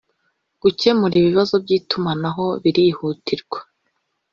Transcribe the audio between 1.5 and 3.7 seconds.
by’itumanaho birihutirwa